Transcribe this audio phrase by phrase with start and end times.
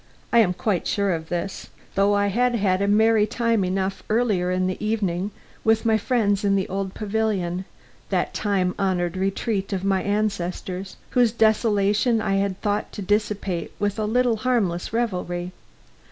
[0.33, 4.49] I am quite sure of this, though I had had a merry time enough earlier
[4.49, 5.29] in the evening
[5.63, 7.65] with my friends in the old pavilion
[8.09, 13.99] (that time honored retreat of my ancestors), whose desolation I had thought to dissipate with
[13.99, 15.51] a little harmless revelry.